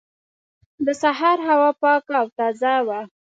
[0.85, 2.99] د سهار هوا پاکه او تازه وه.